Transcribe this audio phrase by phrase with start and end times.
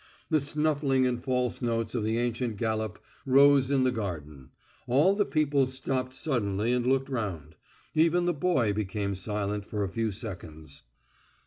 [0.31, 4.49] The snuffling and false notes of the ancient galop rose in the garden.
[4.87, 7.53] All the people stopped suddenly and looked round;
[7.93, 10.81] even the boy became silent for a few seconds.